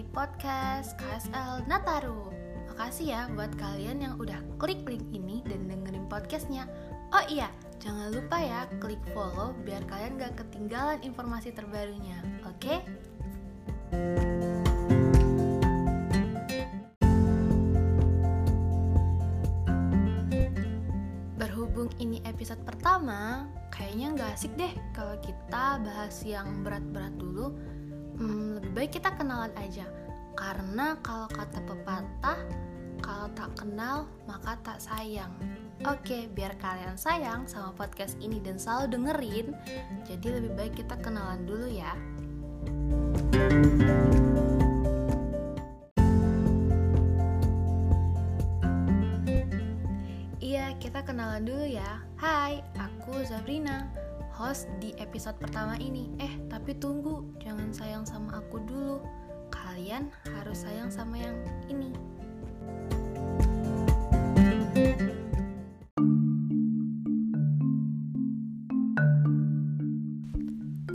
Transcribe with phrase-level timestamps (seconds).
[0.00, 2.32] di podcast KSL Nataru.
[2.72, 6.64] Makasih ya buat kalian yang udah klik link ini dan dengerin podcastnya.
[7.12, 7.52] Oh iya,
[7.84, 12.16] jangan lupa ya klik follow biar kalian gak ketinggalan informasi terbarunya.
[12.48, 12.80] Oke?
[21.36, 27.52] Berhubung ini episode pertama, kayaknya nggak asik deh kalau kita bahas yang berat-berat dulu.
[28.20, 29.88] Hmm, lebih baik kita kenalan aja.
[30.36, 32.36] Karena kalau kata pepatah,
[33.00, 35.32] kalau tak kenal maka tak sayang.
[35.88, 39.56] Oke, biar kalian sayang sama podcast ini dan selalu dengerin,
[40.04, 41.96] jadi lebih baik kita kenalan dulu ya.
[50.44, 52.04] Iya, kita kenalan dulu ya.
[52.20, 53.88] Hai, aku Zabrina,
[54.40, 56.08] host di episode pertama ini.
[56.16, 59.04] Eh, tapi tunggu, jangan sayang sama aku dulu.
[59.52, 60.08] Kalian
[60.40, 61.36] harus sayang sama yang
[61.68, 61.92] ini.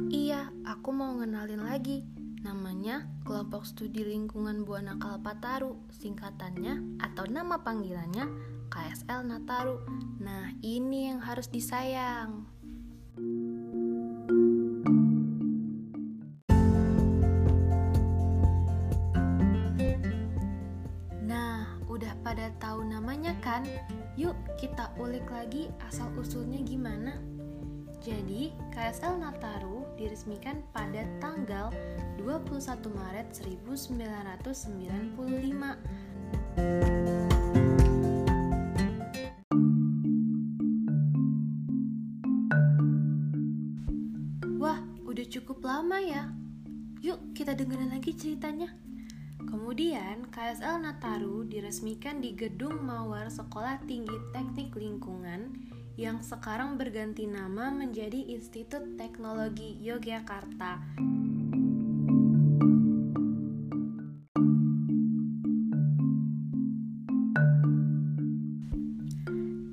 [0.10, 2.02] Iya, aku mau ngenalin lagi.
[2.42, 8.26] Namanya Kelompok Studi Lingkungan Buana Kalpataru, singkatannya atau nama panggilannya
[8.74, 9.86] KSL Nataru.
[10.18, 12.55] Nah, ini yang harus disayang.
[23.56, 23.64] Kan?
[24.20, 27.16] Yuk kita ulik lagi asal-usulnya gimana.
[28.04, 31.72] Jadi, KSL Nataru diresmikan pada tanggal
[32.20, 34.20] 21 Maret 1995
[44.60, 46.28] Wah, udah cukup lama ya.
[47.00, 48.85] Yuk, kita dengerin lagi ceritanya.
[49.56, 55.48] Kemudian, KSL Nataru diresmikan di Gedung Mawar Sekolah Tinggi Teknik Lingkungan
[55.96, 60.84] yang sekarang berganti nama menjadi Institut Teknologi Yogyakarta.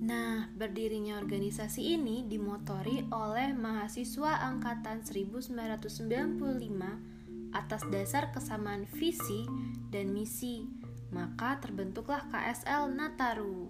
[0.07, 7.12] Nah, berdirinya organisasi ini dimotori oleh mahasiswa angkatan 1995
[7.53, 9.45] atas dasar kesamaan visi
[9.93, 10.69] dan misi.
[11.13, 13.69] Maka terbentuklah KSL Nataru.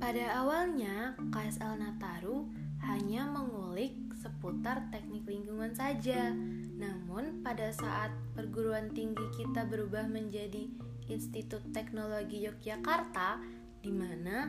[0.00, 2.48] Pada awalnya, KSL Nataru
[2.84, 6.32] hanya mengulik seputar teknik lingkungan saja.
[6.76, 10.68] Namun, pada saat perguruan tinggi kita berubah menjadi
[11.08, 13.40] Institut Teknologi Yogyakarta,
[13.82, 14.46] di mana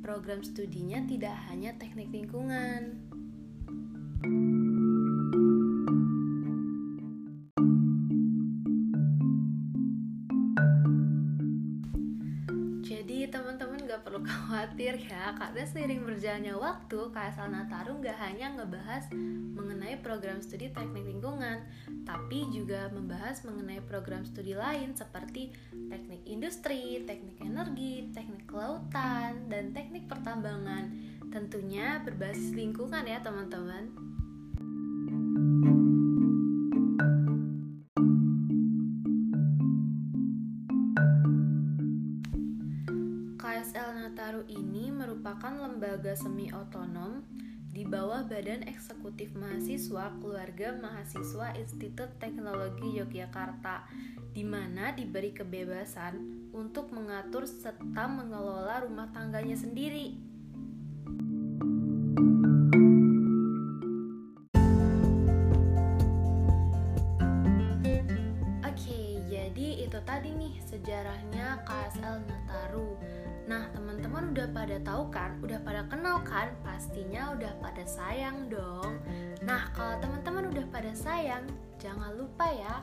[0.00, 3.09] program studinya tidak hanya teknik lingkungan.
[14.10, 15.30] Perlu khawatir ya.
[15.38, 19.06] Karena seiring berjalannya waktu KSL Nataru gak hanya ngebahas
[19.54, 21.62] mengenai program studi teknik lingkungan
[22.02, 29.70] Tapi juga membahas mengenai program studi lain Seperti teknik industri, teknik energi, teknik kelautan, dan
[29.70, 30.90] teknik pertambangan.
[31.30, 34.09] Tentunya berbasis lingkungan ya teman-teman
[44.80, 47.20] ini merupakan lembaga semi otonom
[47.68, 53.84] di bawah Badan Eksekutif Mahasiswa Keluarga Mahasiswa Institut Teknologi Yogyakarta
[54.32, 60.16] di mana diberi kebebasan untuk mengatur serta mengelola rumah tangganya sendiri.
[68.64, 71.29] Oke, jadi itu tadi nih sejarahnya
[74.30, 75.30] udah pada tahu kan?
[75.42, 76.54] Udah pada kenal kan?
[76.62, 79.02] Pastinya udah pada sayang dong.
[79.42, 81.44] Nah, kalau teman-teman udah pada sayang,
[81.82, 82.80] jangan lupa ya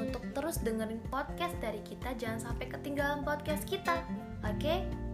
[0.00, 2.16] untuk terus dengerin podcast dari kita.
[2.16, 4.00] Jangan sampai ketinggalan podcast kita.
[4.48, 4.82] Oke?
[4.84, 5.05] Tetap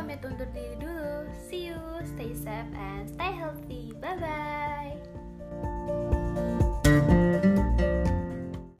[0.00, 1.28] pamit undur diri dulu.
[1.36, 1.76] See you,
[2.16, 3.92] stay safe and stay healthy.
[4.00, 4.96] Bye bye.